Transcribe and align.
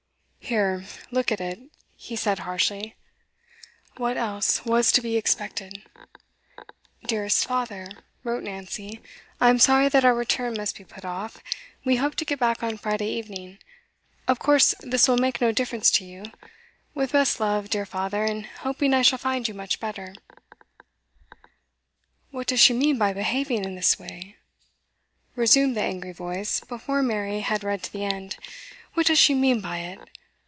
'Here, 0.43 0.83
look 1.11 1.31
at 1.31 1.39
it,' 1.39 1.61
he 1.95 2.17
said 2.17 2.39
harshly. 2.39 2.97
'What 3.95 4.17
else 4.17 4.65
was 4.65 4.91
to 4.91 4.99
be 5.01 5.15
expected?' 5.15 5.81
'Dearest 7.07 7.45
Father,' 7.47 7.87
wrote 8.25 8.43
Nancy, 8.43 8.99
'I 9.39 9.49
am 9.49 9.59
sorry 9.59 9.87
that 9.87 10.03
our 10.03 10.13
return 10.13 10.55
must 10.57 10.75
be 10.77 10.83
put 10.83 11.05
off; 11.05 11.37
we 11.85 11.95
hope 11.97 12.15
to 12.15 12.25
get 12.25 12.37
back 12.39 12.61
on 12.63 12.75
Friday 12.77 13.07
evening. 13.07 13.59
Of 14.27 14.39
course 14.39 14.75
this 14.81 15.07
will 15.07 15.15
make 15.15 15.39
no 15.39 15.53
difference 15.53 15.89
to 15.91 16.03
you. 16.03 16.25
With 16.93 17.13
best 17.13 17.39
love, 17.39 17.69
dear 17.69 17.85
father, 17.85 18.25
and 18.25 18.45
hoping 18.45 18.93
I 18.93 19.03
shall 19.03 19.19
find 19.19 19.47
you 19.47 19.53
much 19.53 19.79
better' 19.79 20.13
'What 22.31 22.47
does 22.47 22.59
she 22.59 22.73
mean 22.73 22.97
by 22.97 23.13
behaving 23.13 23.63
in 23.63 23.75
this 23.75 23.97
way?' 23.97 24.35
resumed 25.33 25.77
the 25.77 25.81
angry 25.83 26.11
voice, 26.11 26.59
before 26.59 27.01
Mary 27.01 27.39
had 27.39 27.63
read 27.63 27.83
to 27.83 27.93
the 27.93 28.03
end. 28.03 28.35
'What 28.95 29.05
does 29.05 29.19
she 29.19 29.33
mean 29.33 29.61
by 29.61 29.77
it? 29.77 30.09